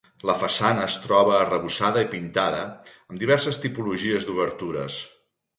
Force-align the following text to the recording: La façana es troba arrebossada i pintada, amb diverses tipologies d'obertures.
La 0.27 0.35
façana 0.43 0.85
es 0.91 0.95
troba 1.03 1.35
arrebossada 1.39 2.03
i 2.05 2.09
pintada, 2.15 2.63
amb 3.13 3.23
diverses 3.25 3.63
tipologies 3.67 4.29
d'obertures. 4.31 4.99